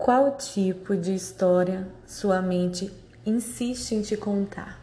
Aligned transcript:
Qual 0.00 0.34
tipo 0.38 0.96
de 0.96 1.14
história 1.14 1.86
sua 2.06 2.40
mente 2.40 2.90
insiste 3.26 3.94
em 3.94 4.00
te 4.00 4.16
contar? 4.16 4.80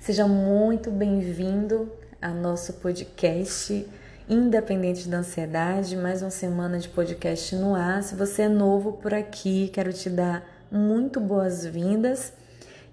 Seja 0.00 0.26
muito 0.26 0.90
bem-vindo 0.90 1.92
ao 2.20 2.32
nosso 2.32 2.72
podcast 2.72 3.86
Independente 4.26 5.06
da 5.10 5.18
Ansiedade, 5.18 5.94
mais 5.94 6.22
uma 6.22 6.30
semana 6.30 6.78
de 6.78 6.88
podcast 6.88 7.54
no 7.54 7.74
ar. 7.74 8.02
Se 8.02 8.14
você 8.14 8.44
é 8.44 8.48
novo 8.48 8.94
por 8.94 9.12
aqui, 9.12 9.68
quero 9.74 9.92
te 9.92 10.08
dar 10.08 10.42
muito 10.72 11.20
boas-vindas 11.20 12.32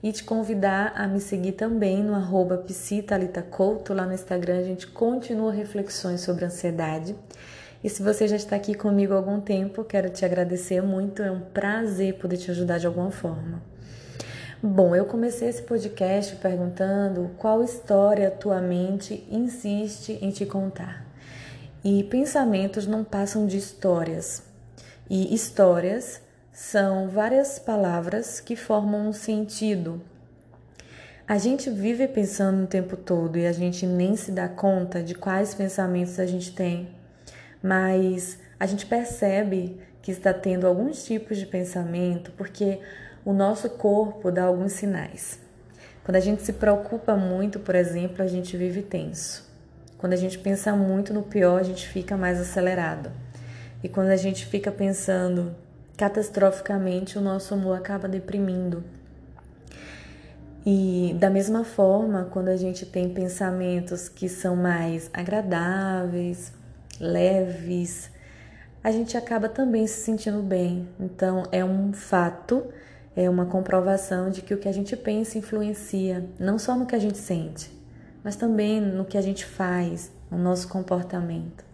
e 0.04 0.12
te 0.12 0.22
convidar 0.22 0.92
a 0.98 1.08
me 1.08 1.22
seguir 1.22 1.54
também 1.54 2.04
no 2.04 2.14
arroba 2.14 2.62
lá 3.94 4.06
no 4.06 4.14
Instagram 4.14 4.60
a 4.60 4.64
gente 4.64 4.86
continua 4.86 5.54
reflexões 5.54 6.20
sobre 6.20 6.44
ansiedade. 6.44 7.16
E 7.86 7.90
se 7.90 8.02
você 8.02 8.28
já 8.28 8.36
está 8.36 8.56
aqui 8.56 8.74
comigo 8.74 9.14
há 9.14 9.18
algum 9.18 9.40
tempo, 9.40 9.84
quero 9.84 10.10
te 10.10 10.26
agradecer 10.26 10.82
muito, 10.82 11.22
é 11.22 11.30
um 11.30 11.40
prazer 11.40 12.16
poder 12.16 12.36
te 12.38 12.50
ajudar 12.50 12.80
de 12.80 12.88
alguma 12.88 13.12
forma. 13.12 13.62
Bom, 14.60 14.96
eu 14.96 15.06
comecei 15.06 15.50
esse 15.50 15.62
podcast 15.62 16.36
perguntando 16.38 17.30
qual 17.38 17.64
história 17.64 18.32
tua 18.32 18.60
mente 18.60 19.24
insiste 19.30 20.18
em 20.20 20.32
te 20.32 20.48
contar. 20.48 21.06
E 21.84 22.04
pensamentos 22.06 22.88
não 22.88 23.04
passam 23.04 23.46
de 23.46 23.58
histórias. 23.58 24.42
E 25.08 25.32
histórias 25.36 26.20
são 26.52 27.08
várias 27.08 27.60
palavras 27.60 28.40
que 28.40 28.56
formam 28.56 29.10
um 29.10 29.14
sentido. 29.14 30.02
A 31.28 31.38
gente 31.38 31.70
vive 31.70 32.08
pensando 32.08 32.64
o 32.64 32.68
tempo 32.68 32.98
todo 32.98 33.38
e 33.38 33.46
a 33.46 33.52
gente 33.52 33.86
nem 33.86 34.16
se 34.16 34.32
dá 34.32 34.50
conta 34.50 35.04
de 35.04 35.14
quais 35.14 35.54
pensamentos 35.54 36.20
a 36.20 36.26
gente 36.26 36.52
tem 36.52 36.95
mas 37.66 38.38
a 38.60 38.68
gente 38.68 38.86
percebe 38.86 39.80
que 40.00 40.12
está 40.12 40.32
tendo 40.32 40.68
alguns 40.68 41.04
tipos 41.04 41.36
de 41.36 41.48
pensamento 41.48 42.32
porque 42.38 42.80
o 43.26 43.34
nosso 43.34 43.68
corpo 43.72 44.32
dá 44.32 44.44
alguns 44.44 44.74
sinais. 44.74 45.40
Quando 46.04 46.18
a 46.18 46.20
gente 46.20 46.44
se 46.44 46.54
preocupa 46.54 47.16
muito, 47.16 47.60
por 47.60 47.74
exemplo, 47.74 48.22
a 48.22 48.28
gente 48.28 48.56
vive 48.56 48.84
tenso. 48.84 49.50
Quando 49.98 50.14
a 50.14 50.16
gente 50.16 50.38
pensa 50.38 50.76
muito 50.76 51.12
no 51.12 51.24
pior, 51.24 51.60
a 51.60 51.64
gente 51.64 51.88
fica 51.88 52.16
mais 52.16 52.40
acelerado. 52.40 53.12
E 53.84 53.90
quando 53.90 54.10
a 54.10 54.16
gente 54.16 54.46
fica 54.46 54.72
pensando 54.72 55.56
catastroficamente, 55.98 57.18
o 57.18 57.22
nosso 57.22 57.56
humor 57.56 57.80
acaba 57.80 58.08
deprimindo. 58.08 58.84
E 60.64 61.16
da 61.20 61.32
mesma 61.32 61.64
forma, 61.64 62.26
quando 62.26 62.50
a 62.50 62.58
gente 62.58 62.86
tem 62.86 63.10
pensamentos 63.10 64.08
que 64.08 64.30
são 64.30 64.56
mais 64.56 65.10
agradáveis, 65.12 66.54
leves, 67.00 68.10
a 68.84 68.92
gente 68.92 69.18
acaba 69.18 69.50
também 69.50 69.88
se 69.88 70.02
sentindo 70.02 70.42
bem. 70.42 70.88
Então, 71.00 71.44
é 71.52 71.66
um 71.66 71.92
fato, 71.92 72.66
é 73.16 73.30
uma 73.30 73.46
comprovação 73.46 74.30
de 74.30 74.42
que 74.42 74.54
o 74.54 74.58
que 74.58 74.70
a 74.70 74.72
gente 74.72 74.96
pensa 74.96 75.38
influencia 75.38 76.24
não 76.40 76.60
só 76.60 76.76
no 76.76 76.86
que 76.86 76.96
a 76.96 77.00
gente 77.00 77.18
sente, 77.18 77.72
mas 78.24 78.36
também 78.36 78.80
no 78.80 79.06
que 79.06 79.18
a 79.18 79.22
gente 79.22 79.46
faz, 79.46 80.12
no 80.30 80.38
nosso 80.38 80.68
comportamento. 80.68 81.66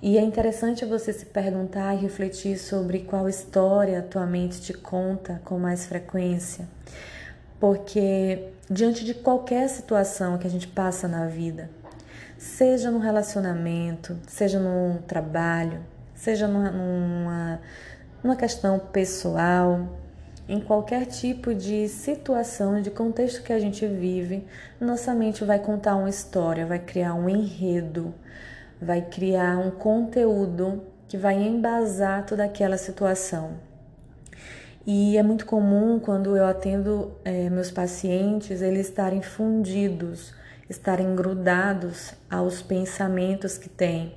E 0.00 0.16
é 0.16 0.22
interessante 0.22 0.84
você 0.84 1.12
se 1.12 1.26
perguntar 1.26 1.94
e 1.94 1.98
refletir 1.98 2.56
sobre 2.56 3.00
qual 3.00 3.28
história 3.28 3.98
a 3.98 4.02
tua 4.02 4.26
mente 4.26 4.60
te 4.60 4.72
conta 4.72 5.40
com 5.44 5.58
mais 5.58 5.86
frequência, 5.86 6.68
porque 7.58 8.50
diante 8.70 9.04
de 9.04 9.14
qualquer 9.14 9.68
situação 9.68 10.38
que 10.38 10.46
a 10.46 10.50
gente 10.50 10.68
passa 10.68 11.08
na 11.08 11.26
vida, 11.26 11.68
seja 12.38 12.88
no 12.88 13.00
relacionamento, 13.00 14.16
seja 14.28 14.60
no 14.60 15.00
trabalho, 15.02 15.80
seja 16.14 16.46
numa, 16.46 17.60
numa 18.22 18.36
questão 18.36 18.78
pessoal, 18.78 19.88
em 20.48 20.60
qualquer 20.60 21.04
tipo 21.04 21.52
de 21.52 21.88
situação, 21.88 22.80
de 22.80 22.90
contexto 22.90 23.42
que 23.42 23.52
a 23.52 23.58
gente 23.58 23.84
vive, 23.86 24.46
nossa 24.80 25.12
mente 25.14 25.44
vai 25.44 25.58
contar 25.58 25.96
uma 25.96 26.08
história, 26.08 26.64
vai 26.64 26.78
criar 26.78 27.12
um 27.12 27.28
enredo, 27.28 28.14
vai 28.80 29.02
criar 29.02 29.58
um 29.58 29.72
conteúdo 29.72 30.84
que 31.08 31.18
vai 31.18 31.34
embasar 31.34 32.24
toda 32.24 32.44
aquela 32.44 32.78
situação. 32.78 33.54
E 34.86 35.18
é 35.18 35.22
muito 35.22 35.44
comum 35.44 35.98
quando 35.98 36.36
eu 36.36 36.46
atendo 36.46 37.12
é, 37.24 37.50
meus 37.50 37.70
pacientes 37.70 38.62
eles 38.62 38.88
estarem 38.88 39.20
fundidos 39.20 40.37
estarem 40.68 41.14
grudados 41.14 42.12
aos 42.30 42.62
pensamentos 42.62 43.56
que 43.56 43.68
têm. 43.68 44.14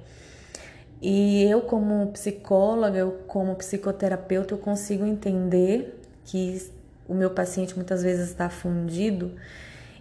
E 1.01 1.44
eu, 1.44 1.62
como 1.62 2.12
psicóloga, 2.12 2.97
eu, 2.97 3.12
como 3.28 3.56
psicoterapeuta, 3.56 4.53
eu 4.53 4.57
consigo 4.57 5.06
entender 5.06 6.00
que 6.25 6.61
o 7.07 7.13
meu 7.13 7.31
paciente 7.31 7.75
muitas 7.75 8.03
vezes 8.03 8.29
está 8.29 8.50
fundido 8.50 9.31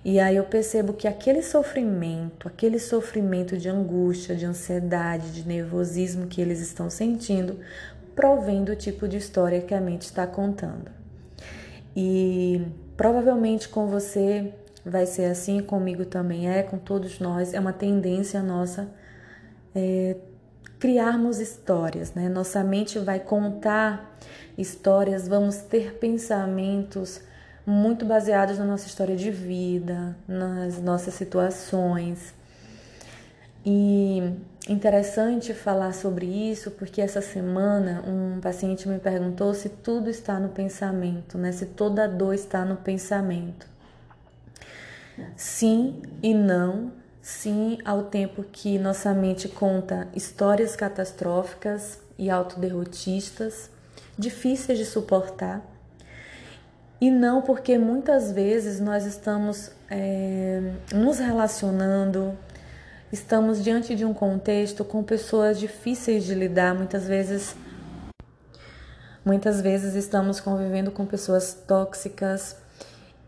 e 0.05 0.19
aí 0.19 0.37
eu 0.37 0.45
percebo 0.45 0.95
que 0.95 1.07
aquele 1.07 1.43
sofrimento, 1.43 2.49
aquele 2.49 2.79
sofrimento 2.79 3.59
de 3.59 3.69
angústia, 3.69 4.35
de 4.35 4.47
ansiedade, 4.47 5.31
de 5.31 5.47
nervosismo 5.47 6.27
que 6.27 6.41
eles 6.41 6.61
estão 6.61 6.89
sentindo, 6.89 7.59
provém 8.15 8.65
do 8.65 8.75
tipo 8.75 9.07
de 9.07 9.19
história 9.19 9.61
que 9.61 9.75
a 9.75 9.81
mente 9.81 10.03
está 10.03 10.27
contando. 10.27 10.91
E 11.95 12.63
provavelmente 12.97 13.69
com 13.69 13.89
você 13.89 14.55
vai 14.85 15.07
ser 15.07 15.27
assim, 15.27 15.61
comigo 15.61 16.05
também 16.05 16.49
é, 16.49 16.63
com 16.63 16.79
todos 16.79 17.19
nós, 17.21 17.55
é 17.55 17.61
uma 17.61 17.73
tendência 17.73 18.43
nossa 18.43 18.89
é, 19.75 20.17
criarmos 20.79 21.39
histórias, 21.39 22.15
né? 22.15 22.29
Nossa 22.29 22.65
mente 22.65 22.99
vai 22.99 23.21
contar 23.21 24.19
histórias, 24.57 25.29
vamos 25.29 25.57
ter 25.57 25.95
pensamentos 25.95 27.21
muito 27.67 28.05
baseados 28.05 28.59
na 28.59 28.65
nossa 28.65 28.87
história 28.87 29.15
de 29.15 29.31
vida, 29.31 30.17
nas 30.27 30.81
nossas 30.81 31.15
situações. 31.15 32.35
E 33.65 34.33
interessante 34.69 35.53
falar 35.53 35.93
sobre 35.93 36.25
isso 36.25 36.71
porque 36.71 37.03
essa 37.03 37.21
semana 37.21 38.03
um 38.07 38.41
paciente 38.41 38.89
me 38.89 38.99
perguntou 38.99 39.53
se 39.53 39.69
tudo 39.69 40.09
está 40.09 40.41
no 40.41 40.49
pensamento, 40.49 41.37
né? 41.37 41.53
Se 41.53 41.67
toda 41.67 42.09
dor 42.09 42.35
está 42.35 42.65
no 42.65 42.77
pensamento. 42.77 43.67
Sim 45.37 46.03
e 46.23 46.35
não. 46.35 46.93
Sim, 47.23 47.79
ao 47.85 48.05
tempo 48.05 48.43
que 48.43 48.79
nossa 48.79 49.13
mente 49.13 49.47
conta 49.49 50.09
histórias 50.15 50.75
catastróficas 50.75 51.99
e 52.19 52.31
autoderrotistas, 52.31 53.71
difíceis 54.19 54.79
de 54.79 54.87
suportar. 54.87 55.63
E 57.01 57.11
não 57.11 57.41
porque 57.41 57.79
muitas 57.79 58.33
vezes 58.33 58.79
nós 58.81 59.07
estamos 59.07 59.71
é, 59.91 60.61
nos 60.93 61.19
relacionando, 61.19 62.37
estamos 63.11 63.65
diante 63.65 63.95
de 63.95 64.05
um 64.05 64.13
contexto 64.13 64.85
com 64.85 65.03
pessoas 65.03 65.59
difíceis 65.59 66.25
de 66.25 66.35
lidar, 66.35 66.75
muitas 66.75 67.07
vezes. 67.07 67.57
Muitas 69.25 69.61
vezes 69.61 69.95
estamos 69.95 70.41
convivendo 70.41 70.91
com 70.91 71.07
pessoas 71.07 71.55
tóxicas, 71.67 72.57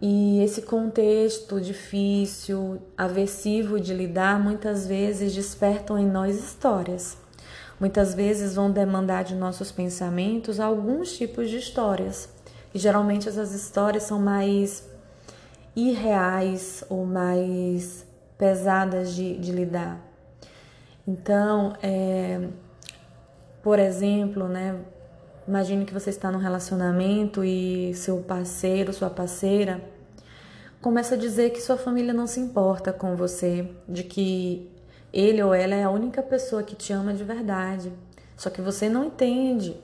e 0.05 0.43
esse 0.43 0.63
contexto 0.63 1.61
difícil, 1.61 2.83
aversivo 2.99 3.79
de 3.79 3.95
lidar, 3.95 4.37
muitas 4.43 4.85
vezes 4.85 5.33
despertam 5.33 5.97
em 5.97 6.11
nós 6.11 6.37
histórias. 6.37 7.17
Muitas 7.79 8.13
vezes 8.13 8.57
vão 8.57 8.69
demandar 8.69 9.23
de 9.23 9.37
nossos 9.37 9.71
pensamentos 9.71 10.59
alguns 10.59 11.17
tipos 11.17 11.49
de 11.49 11.59
histórias. 11.59 12.29
E 12.75 12.81
geralmente 12.81 13.29
essas 13.29 13.55
histórias 13.55 14.03
são 14.03 14.19
mais 14.19 14.91
irreais 15.77 16.83
ou 16.91 17.07
mais 17.07 18.05
pesadas 18.37 19.15
de, 19.15 19.39
de 19.39 19.53
lidar. 19.53 20.01
Então, 21.07 21.75
é, 21.81 22.49
por 23.63 23.79
exemplo, 23.79 24.49
né, 24.49 24.81
imagine 25.47 25.85
que 25.85 25.95
você 25.95 26.11
está 26.11 26.29
num 26.29 26.41
relacionamento 26.41 27.45
e 27.45 27.95
seu 27.95 28.19
parceiro, 28.19 28.93
sua 28.93 29.09
parceira 29.09 29.93
começa 30.83 31.15
a 31.15 31.19
dizer 31.19 31.51
que 31.51 31.63
sua 31.63 31.77
família 31.77 32.13
não 32.13 32.27
se 32.27 32.41
importa 32.41 32.93
com 32.93 33.15
você, 33.15 33.71
de 33.89 34.03
que 34.03 34.69
ele 35.13 35.41
ou 35.41 35.55
ela 35.55 35.77
é 35.77 35.85
a 35.85 35.91
única 35.91 36.21
pessoa 36.21 36.65
que 36.65 36.75
te 36.75 36.93
ama 36.93 37.15
de 37.15 37.23
verdade. 37.23 37.93
Só 38.37 38.51
que 38.51 38.61
você 38.61 38.89
não 38.89 39.05
entende, 39.05 39.81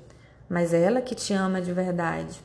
mas 0.48 0.74
é 0.74 0.82
ela 0.82 1.00
que 1.00 1.14
te 1.14 1.32
ama 1.32 1.62
de 1.62 1.72
verdade. 1.72 2.40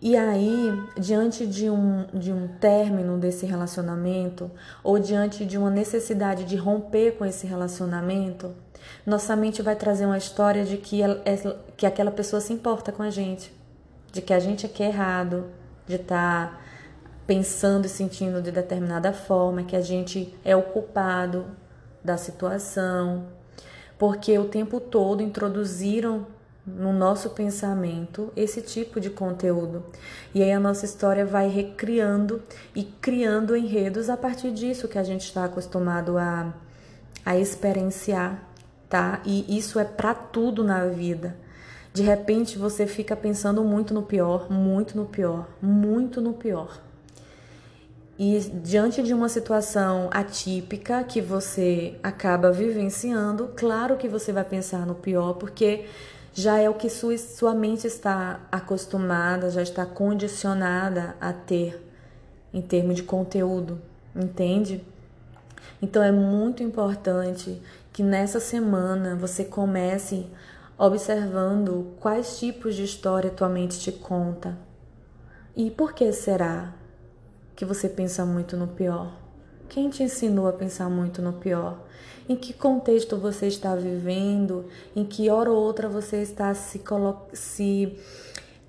E 0.00 0.16
aí, 0.16 0.72
diante 0.98 1.46
de 1.46 1.68
um, 1.68 2.06
de 2.14 2.32
um 2.32 2.48
término 2.48 3.18
desse 3.18 3.44
relacionamento, 3.44 4.50
ou 4.82 4.98
diante 4.98 5.44
de 5.44 5.58
uma 5.58 5.70
necessidade 5.70 6.44
de 6.44 6.56
romper 6.56 7.16
com 7.18 7.26
esse 7.26 7.46
relacionamento, 7.46 8.54
nossa 9.04 9.36
mente 9.36 9.60
vai 9.60 9.76
trazer 9.76 10.06
uma 10.06 10.16
história 10.18 10.64
de 10.64 10.78
que, 10.78 11.02
ela, 11.02 11.20
é, 11.26 11.36
que 11.76 11.84
aquela 11.84 12.10
pessoa 12.10 12.40
se 12.40 12.52
importa 12.52 12.90
com 12.90 13.02
a 13.02 13.10
gente, 13.10 13.52
de 14.12 14.22
que 14.22 14.32
a 14.32 14.38
gente 14.38 14.64
é 14.64 14.68
que 14.68 14.82
é 14.82 14.86
errado, 14.86 15.46
de 15.86 15.96
estar 15.96 16.52
tá 16.52 16.66
pensando 17.26 17.86
e 17.86 17.88
sentindo 17.88 18.40
de 18.40 18.52
determinada 18.52 19.12
forma, 19.12 19.64
que 19.64 19.74
a 19.74 19.80
gente 19.80 20.34
é 20.44 20.54
o 20.54 20.62
culpado 20.62 21.46
da 22.02 22.16
situação, 22.16 23.26
porque 23.98 24.38
o 24.38 24.44
tempo 24.48 24.78
todo 24.78 25.22
introduziram 25.22 26.26
no 26.66 26.92
nosso 26.92 27.30
pensamento 27.30 28.32
esse 28.36 28.60
tipo 28.60 29.00
de 29.00 29.10
conteúdo. 29.10 29.84
E 30.34 30.42
aí 30.42 30.52
a 30.52 30.60
nossa 30.60 30.84
história 30.84 31.24
vai 31.24 31.48
recriando 31.48 32.42
e 32.74 32.82
criando 32.82 33.56
enredos 33.56 34.10
a 34.10 34.16
partir 34.16 34.50
disso 34.52 34.88
que 34.88 34.98
a 34.98 35.04
gente 35.04 35.22
está 35.22 35.44
acostumado 35.44 36.18
a, 36.18 36.52
a 37.24 37.36
experienciar, 37.38 38.42
tá? 38.88 39.20
E 39.24 39.56
isso 39.56 39.78
é 39.78 39.84
para 39.84 40.12
tudo 40.12 40.64
na 40.64 40.86
vida. 40.86 41.36
De 41.92 42.02
repente 42.02 42.58
você 42.58 42.86
fica 42.86 43.16
pensando 43.16 43.64
muito 43.64 43.94
no 43.94 44.02
pior, 44.02 44.50
muito 44.50 44.96
no 44.96 45.06
pior, 45.06 45.48
muito 45.62 46.20
no 46.20 46.34
pior. 46.34 46.85
E 48.18 48.40
diante 48.40 49.02
de 49.02 49.12
uma 49.12 49.28
situação 49.28 50.08
atípica 50.10 51.04
que 51.04 51.20
você 51.20 51.98
acaba 52.02 52.50
vivenciando, 52.50 53.50
claro 53.54 53.96
que 53.96 54.08
você 54.08 54.32
vai 54.32 54.44
pensar 54.44 54.86
no 54.86 54.94
pior, 54.94 55.34
porque 55.34 55.84
já 56.32 56.58
é 56.58 56.68
o 56.68 56.74
que 56.74 56.88
sua, 56.88 57.16
sua 57.18 57.54
mente 57.54 57.86
está 57.86 58.40
acostumada, 58.50 59.50
já 59.50 59.62
está 59.62 59.84
condicionada 59.84 61.14
a 61.20 61.32
ter 61.32 61.82
em 62.54 62.62
termos 62.62 62.96
de 62.96 63.02
conteúdo, 63.02 63.80
entende? 64.14 64.82
Então 65.80 66.02
é 66.02 66.12
muito 66.12 66.62
importante 66.62 67.60
que 67.92 68.02
nessa 68.02 68.40
semana 68.40 69.14
você 69.14 69.44
comece 69.44 70.26
observando 70.78 71.94
quais 72.00 72.38
tipos 72.38 72.74
de 72.74 72.84
história 72.84 73.30
tua 73.30 73.48
mente 73.48 73.78
te 73.78 73.92
conta. 73.92 74.56
E 75.54 75.70
por 75.70 75.92
que 75.94 76.12
será? 76.12 76.74
Que 77.56 77.64
você 77.64 77.88
pensa 77.88 78.24
muito 78.24 78.56
no 78.56 78.68
pior? 78.68 79.18
Quem 79.68 79.88
te 79.88 80.02
ensinou 80.02 80.46
a 80.46 80.52
pensar 80.52 80.90
muito 80.90 81.22
no 81.22 81.32
pior? 81.32 81.80
Em 82.28 82.36
que 82.36 82.52
contexto 82.52 83.16
você 83.16 83.46
está 83.46 83.74
vivendo? 83.74 84.66
Em 84.94 85.04
que 85.04 85.30
hora 85.30 85.50
ou 85.50 85.56
outra 85.56 85.88
você 85.88 86.22
está 86.22 86.54
se, 86.54 86.82
se, 87.32 87.98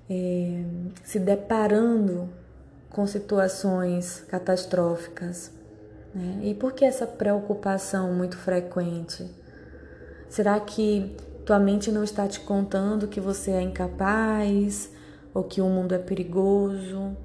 é, 0.08 0.64
se 1.04 1.18
deparando 1.20 2.28
com 2.90 3.06
situações 3.06 4.24
catastróficas? 4.28 5.52
Né? 6.14 6.40
E 6.44 6.54
por 6.54 6.72
que 6.72 6.84
essa 6.84 7.06
preocupação 7.06 8.12
muito 8.14 8.38
frequente? 8.38 9.30
Será 10.28 10.58
que 10.58 11.14
tua 11.44 11.58
mente 11.58 11.92
não 11.92 12.02
está 12.02 12.26
te 12.26 12.40
contando 12.40 13.06
que 13.06 13.20
você 13.20 13.50
é 13.50 13.60
incapaz 13.60 14.90
ou 15.34 15.44
que 15.44 15.60
o 15.60 15.66
mundo 15.66 15.94
é 15.94 15.98
perigoso? 15.98 17.16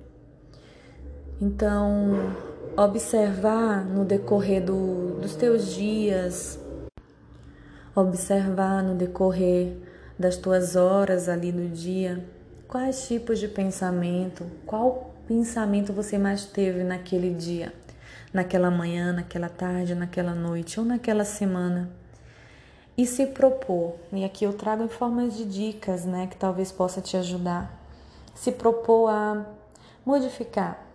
Então, 1.41 2.33
observar 2.77 3.83
no 3.83 4.06
decorrer 4.06 4.63
do, 4.63 5.19
dos 5.19 5.35
teus 5.35 5.74
dias, 5.74 6.59
observar 7.95 8.83
no 8.83 8.95
decorrer 8.95 9.75
das 10.18 10.38
tuas 10.38 10.75
horas 10.75 11.27
ali 11.27 11.51
do 11.51 11.68
dia, 11.68 12.24
quais 12.68 13.07
tipos 13.07 13.39
de 13.39 13.47
pensamento, 13.47 14.45
qual 14.65 15.13
pensamento 15.27 15.91
você 15.91 16.18
mais 16.18 16.45
teve 16.45 16.83
naquele 16.83 17.33
dia, 17.33 17.74
naquela 18.31 18.71
manhã, 18.71 19.12
naquela 19.12 19.50
tarde, 19.50 19.95
naquela 19.95 20.33
noite 20.33 20.80
ou 20.80 20.85
naquela 20.85 21.25
semana. 21.25 21.89
E 22.95 23.07
se 23.07 23.25
propor, 23.25 23.95
e 24.12 24.24
aqui 24.24 24.45
eu 24.45 24.53
trago 24.53 24.83
em 24.83 24.88
formas 24.88 25.35
de 25.35 25.45
dicas, 25.45 26.06
né, 26.06 26.27
que 26.27 26.38
talvez 26.38 26.71
possa 26.71 27.01
te 27.01 27.18
ajudar. 27.18 27.81
Se 28.35 28.51
propor 28.51 29.09
a 29.09 29.45
modificar 30.06 30.93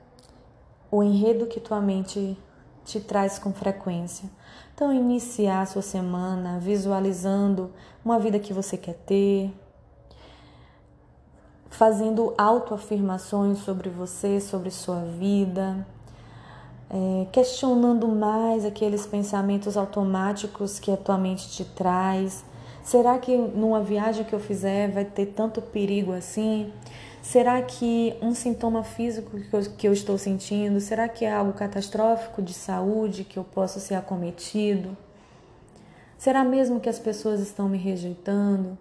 o 0.91 1.03
enredo 1.03 1.47
que 1.47 1.61
tua 1.61 1.81
mente 1.81 2.37
te 2.85 3.01
traz 3.01 3.39
com 3.39 3.53
frequência. 3.53 4.29
Então, 4.75 4.93
iniciar 4.93 5.63
a 5.63 5.67
sua 5.67 5.83
semana 5.83 6.59
visualizando 6.59 7.71
uma 8.05 8.19
vida 8.19 8.39
que 8.39 8.53
você 8.53 8.77
quer 8.77 8.95
ter, 8.95 9.53
fazendo 11.69 12.33
autoafirmações 12.39 13.59
sobre 13.59 13.91
você, 13.91 14.41
sobre 14.41 14.71
sua 14.71 15.01
vida, 15.01 15.87
é, 16.91 17.27
questionando 17.31 18.09
mais 18.09 18.65
aqueles 18.65 19.07
pensamentos 19.07 19.77
automáticos 19.77 20.79
que 20.79 20.91
a 20.91 20.97
tua 20.97 21.19
mente 21.19 21.49
te 21.51 21.65
traz. 21.65 22.45
Será 22.83 23.19
que 23.19 23.37
numa 23.37 23.83
viagem 23.83 24.25
que 24.25 24.35
eu 24.35 24.41
fizer 24.41 24.91
vai 24.91 25.05
ter 25.05 25.27
tanto 25.27 25.61
perigo 25.61 26.13
assim? 26.13 26.73
Será 27.23 27.61
que 27.63 28.17
um 28.23 28.35
sintoma 28.35 28.85
físico 28.85 29.39
que 29.39 29.55
eu, 29.55 29.61
que 29.77 29.89
eu 29.89 29.93
estou 29.93 30.17
sentindo, 30.17 30.81
será 30.81 31.09
que 31.09 31.25
é 31.25 31.33
algo 31.33 31.53
catastrófico 31.53 32.41
de 32.41 32.55
saúde 32.55 33.25
que 33.25 33.39
eu 33.39 33.45
posso 33.45 33.81
ser 33.81 33.95
acometido? 33.95 34.97
Será 36.17 36.45
mesmo 36.45 36.81
que 36.81 36.89
as 36.89 36.99
pessoas 36.99 37.41
estão 37.41 37.69
me 37.69 37.79
rejeitando? 37.79 38.79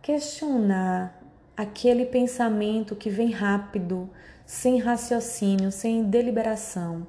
Questionar 0.00 1.20
aquele 1.56 2.04
pensamento 2.06 2.96
que 2.96 3.10
vem 3.10 3.30
rápido, 3.30 4.08
sem 4.44 4.78
raciocínio, 4.78 5.70
sem 5.70 6.04
deliberação. 6.04 7.06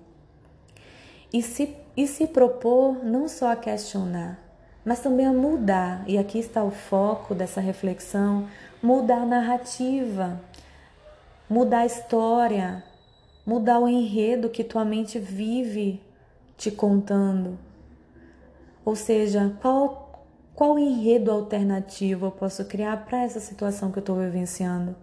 E 1.32 1.42
se, 1.42 1.76
e 1.98 2.08
se 2.08 2.28
propor 2.28 3.04
não 3.04 3.28
só 3.28 3.52
a 3.52 3.56
questionar, 3.56 4.40
mas 4.86 5.00
também 5.00 5.26
a 5.26 5.34
mudar, 5.34 6.04
e 6.08 6.18
aqui 6.18 6.40
está 6.40 6.64
o 6.64 6.72
foco 6.72 7.34
dessa 7.34 7.62
reflexão: 7.62 8.48
mudar 8.82 9.22
a 9.22 9.26
narrativa 9.26 10.40
mudar 11.54 11.80
a 11.80 11.86
história, 11.86 12.84
mudar 13.46 13.78
o 13.78 13.88
enredo 13.88 14.50
que 14.50 14.64
tua 14.64 14.84
mente 14.84 15.20
vive 15.20 16.02
te 16.58 16.72
contando. 16.72 17.60
Ou 18.84 18.96
seja, 18.96 19.56
qual, 19.62 20.26
qual 20.56 20.80
enredo 20.80 21.30
alternativo 21.32 22.26
eu 22.26 22.32
posso 22.32 22.66
criar 22.66 23.06
para 23.06 23.24
essa 23.24 23.40
situação 23.40 23.92
que 23.92 24.00
eu 24.00 24.02
estou 24.02 24.16
vivenciando? 24.16 24.96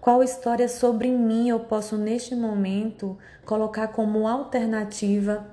Qual 0.00 0.20
história 0.22 0.68
sobre 0.68 1.10
mim 1.10 1.48
eu 1.48 1.60
posso, 1.60 1.96
neste 1.96 2.34
momento, 2.34 3.16
colocar 3.44 3.88
como 3.88 4.26
alternativa 4.26 5.46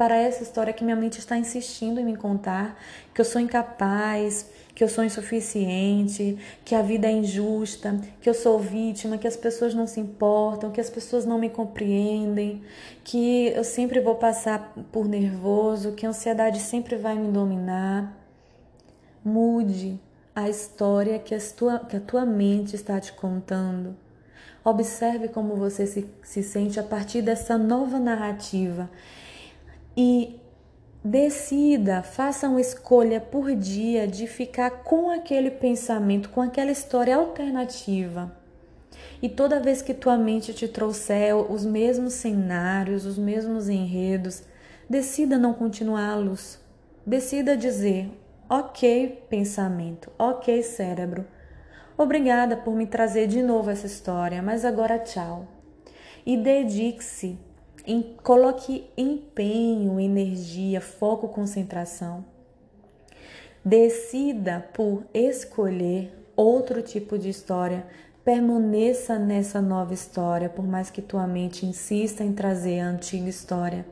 para 0.00 0.16
essa 0.16 0.42
história 0.42 0.72
que 0.72 0.82
minha 0.82 0.96
mente 0.96 1.18
está 1.18 1.36
insistindo 1.36 2.00
em 2.00 2.04
me 2.06 2.16
contar, 2.16 2.74
que 3.12 3.20
eu 3.20 3.24
sou 3.24 3.38
incapaz, 3.38 4.48
que 4.74 4.82
eu 4.82 4.88
sou 4.88 5.04
insuficiente, 5.04 6.38
que 6.64 6.74
a 6.74 6.80
vida 6.80 7.06
é 7.06 7.12
injusta, 7.12 8.00
que 8.18 8.26
eu 8.26 8.32
sou 8.32 8.58
vítima, 8.58 9.18
que 9.18 9.28
as 9.28 9.36
pessoas 9.36 9.74
não 9.74 9.86
se 9.86 10.00
importam, 10.00 10.70
que 10.70 10.80
as 10.80 10.88
pessoas 10.88 11.26
não 11.26 11.38
me 11.38 11.50
compreendem, 11.50 12.62
que 13.04 13.48
eu 13.48 13.62
sempre 13.62 14.00
vou 14.00 14.14
passar 14.14 14.72
por 14.90 15.06
nervoso, 15.06 15.92
que 15.92 16.06
a 16.06 16.08
ansiedade 16.08 16.60
sempre 16.60 16.96
vai 16.96 17.18
me 17.18 17.30
dominar. 17.30 18.18
Mude 19.22 20.00
a 20.34 20.48
história 20.48 21.18
que, 21.18 21.36
tua, 21.54 21.78
que 21.80 21.98
a 21.98 22.00
tua 22.00 22.24
mente 22.24 22.74
está 22.74 22.98
te 22.98 23.12
contando. 23.12 23.94
Observe 24.64 25.28
como 25.28 25.56
você 25.56 25.86
se, 25.86 26.08
se 26.22 26.42
sente 26.42 26.80
a 26.80 26.82
partir 26.82 27.20
dessa 27.20 27.58
nova 27.58 27.98
narrativa 27.98 28.88
e 30.02 30.40
Decida, 31.02 32.02
faça 32.02 32.46
uma 32.46 32.60
escolha 32.60 33.22
por 33.22 33.54
dia 33.54 34.06
de 34.06 34.26
ficar 34.26 34.82
com 34.82 35.10
aquele 35.10 35.50
pensamento, 35.50 36.28
com 36.28 36.42
aquela 36.42 36.70
história 36.70 37.16
alternativa. 37.16 38.30
E 39.22 39.26
toda 39.26 39.60
vez 39.60 39.80
que 39.80 39.94
tua 39.94 40.18
mente 40.18 40.52
te 40.52 40.68
trouxer 40.68 41.34
os 41.34 41.64
mesmos 41.64 42.12
cenários, 42.12 43.06
os 43.06 43.16
mesmos 43.16 43.70
enredos, 43.70 44.42
decida 44.90 45.38
não 45.38 45.54
continuá-los. 45.54 46.58
Decida 47.06 47.56
dizer: 47.56 48.10
ok, 48.46 49.24
pensamento, 49.30 50.12
ok, 50.18 50.62
cérebro. 50.62 51.26
Obrigada 51.96 52.58
por 52.58 52.74
me 52.74 52.86
trazer 52.86 53.26
de 53.26 53.42
novo 53.42 53.70
essa 53.70 53.86
história, 53.86 54.42
mas 54.42 54.66
agora 54.66 54.98
tchau. 54.98 55.48
E 56.26 56.36
dedique-se 56.36 57.38
em, 57.86 58.02
coloque 58.22 58.88
empenho, 58.96 59.98
energia, 59.98 60.80
foco, 60.80 61.28
concentração. 61.28 62.24
Decida 63.64 64.66
por 64.72 65.04
escolher 65.12 66.12
outro 66.36 66.82
tipo 66.82 67.18
de 67.18 67.28
história. 67.28 67.86
Permaneça 68.24 69.18
nessa 69.18 69.60
nova 69.60 69.94
história, 69.94 70.48
por 70.48 70.66
mais 70.66 70.90
que 70.90 71.02
tua 71.02 71.26
mente 71.26 71.64
insista 71.64 72.22
em 72.22 72.32
trazer 72.32 72.80
a 72.80 72.88
antiga 72.88 73.28
história. 73.28 73.84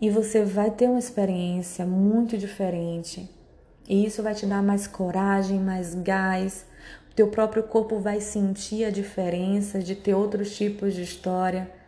E 0.00 0.08
você 0.08 0.44
vai 0.44 0.70
ter 0.70 0.88
uma 0.88 0.98
experiência 0.98 1.84
muito 1.84 2.38
diferente. 2.38 3.28
E 3.88 4.06
isso 4.06 4.22
vai 4.22 4.34
te 4.34 4.46
dar 4.46 4.62
mais 4.62 4.86
coragem, 4.86 5.58
mais 5.58 5.94
gás. 5.94 6.64
O 7.10 7.14
teu 7.14 7.28
próprio 7.28 7.64
corpo 7.64 7.98
vai 7.98 8.20
sentir 8.20 8.84
a 8.84 8.90
diferença 8.90 9.80
de 9.80 9.94
ter 9.94 10.14
outros 10.14 10.56
tipos 10.56 10.94
de 10.94 11.02
história 11.02 11.79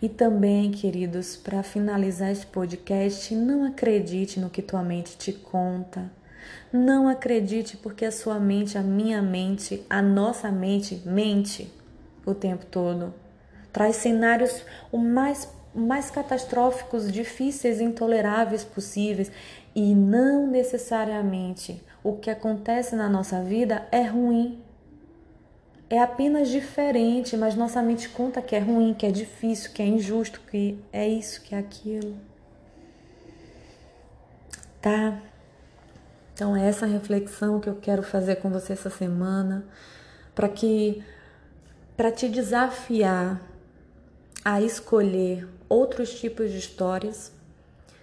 e 0.00 0.08
também, 0.08 0.70
queridos, 0.70 1.36
para 1.36 1.62
finalizar 1.62 2.30
este 2.30 2.46
podcast, 2.46 3.34
não 3.34 3.64
acredite 3.64 4.38
no 4.38 4.50
que 4.50 4.62
tua 4.62 4.82
mente 4.82 5.16
te 5.16 5.32
conta. 5.32 6.10
Não 6.72 7.08
acredite 7.08 7.76
porque 7.76 8.04
a 8.04 8.12
sua 8.12 8.38
mente, 8.38 8.76
a 8.76 8.82
minha 8.82 9.22
mente, 9.22 9.84
a 9.88 10.02
nossa 10.02 10.50
mente 10.50 11.02
mente 11.04 11.72
o 12.24 12.34
tempo 12.34 12.66
todo. 12.66 13.14
Traz 13.72 13.96
cenários 13.96 14.62
o 14.92 14.98
mais, 14.98 15.48
mais 15.74 16.10
catastróficos, 16.10 17.10
difíceis, 17.10 17.80
intoleráveis 17.80 18.64
possíveis 18.64 19.30
e 19.74 19.94
não 19.94 20.46
necessariamente 20.46 21.82
o 22.02 22.14
que 22.14 22.30
acontece 22.30 22.96
na 22.96 23.08
nossa 23.08 23.42
vida 23.42 23.86
é 23.90 24.02
ruim. 24.02 24.62
É 25.88 26.00
apenas 26.00 26.48
diferente, 26.48 27.36
mas 27.36 27.54
nossa 27.54 27.80
mente 27.80 28.08
conta 28.08 28.42
que 28.42 28.56
é 28.56 28.58
ruim, 28.58 28.92
que 28.92 29.06
é 29.06 29.10
difícil, 29.10 29.70
que 29.72 29.80
é 29.80 29.86
injusto, 29.86 30.40
que 30.50 30.78
é 30.92 31.08
isso, 31.08 31.40
que 31.42 31.54
é 31.54 31.58
aquilo. 31.58 32.16
Tá? 34.82 35.20
Então, 36.34 36.56
é 36.56 36.68
essa 36.68 36.86
reflexão 36.86 37.60
que 37.60 37.68
eu 37.68 37.76
quero 37.76 38.02
fazer 38.02 38.36
com 38.36 38.50
você 38.50 38.72
essa 38.72 38.90
semana, 38.90 39.64
para 40.34 40.48
que 40.48 41.04
para 41.96 42.10
te 42.10 42.28
desafiar 42.28 43.40
a 44.44 44.60
escolher 44.60 45.48
outros 45.68 46.18
tipos 46.20 46.50
de 46.50 46.58
histórias, 46.58 47.32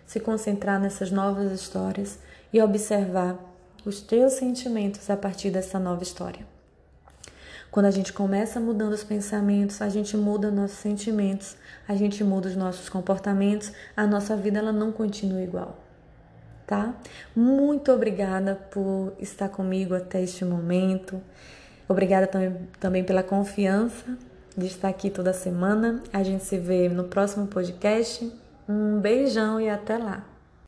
se 0.05 0.19
concentrar 0.19 0.79
nessas 0.79 1.11
novas 1.11 1.51
histórias 1.51 2.17
e 2.51 2.61
observar 2.61 3.37
os 3.85 4.01
teus 4.01 4.33
sentimentos 4.33 5.09
a 5.09 5.17
partir 5.17 5.51
dessa 5.51 5.77
nova 5.77 6.01
história. 6.01 6.52
Quando 7.73 7.87
a 7.87 7.91
gente 7.91 8.13
começa 8.13 8.57
mudando 8.59 8.93
os 8.93 9.03
pensamentos, 9.03 9.81
a 9.81 9.89
gente 9.89 10.15
muda 10.15 10.49
nossos 10.49 10.77
sentimentos, 10.77 11.57
a 11.85 11.95
gente 11.95 12.23
muda 12.23 12.47
os 12.47 12.55
nossos 12.55 12.87
comportamentos, 12.87 13.73
a 13.97 14.07
nossa 14.07 14.37
vida 14.37 14.59
ela 14.59 14.71
não 14.71 14.93
continua 14.93 15.41
igual 15.41 15.83
tá? 16.65 16.93
Muito 17.35 17.91
obrigada 17.91 18.55
por 18.55 19.13
estar 19.19 19.49
comigo 19.49 19.93
até 19.93 20.21
este 20.21 20.43
momento. 20.45 21.21
Obrigada 21.87 22.27
também, 22.27 22.57
também 22.79 23.03
pela 23.03 23.21
confiança 23.21 24.17
de 24.55 24.67
estar 24.67 24.87
aqui 24.89 25.09
toda 25.09 25.33
semana. 25.33 26.01
A 26.11 26.23
gente 26.23 26.43
se 26.43 26.57
vê 26.57 26.87
no 26.89 27.05
próximo 27.05 27.47
podcast. 27.47 28.31
Um 28.67 28.99
beijão 28.99 29.59
e 29.59 29.69
até 29.69 29.97
lá! 29.97 30.32